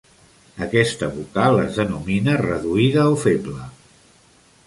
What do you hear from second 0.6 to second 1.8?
Aquesta vocal es